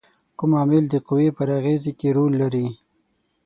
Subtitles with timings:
[0.37, 2.67] کوم عامل د قوې پر اغیزې کې رول لري؟